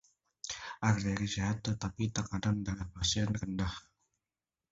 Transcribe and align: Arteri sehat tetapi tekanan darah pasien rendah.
Arteri 0.87 1.27
sehat 1.33 1.59
tetapi 1.67 2.05
tekanan 2.15 2.57
darah 2.65 2.89
pasien 2.95 3.29
rendah. 3.37 3.69